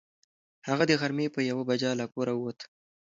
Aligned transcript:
هغه 0.67 0.83
د 0.87 0.91
غرمې 1.01 1.27
په 1.35 1.39
یوه 1.49 1.63
بجه 1.69 1.91
له 1.99 2.05
کوره 2.13 2.33
ووت. 2.35 2.59